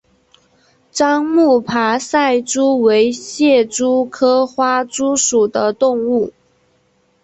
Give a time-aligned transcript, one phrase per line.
[0.91, 6.33] 樟木爬赛蛛为蟹蛛科花蛛属的动物。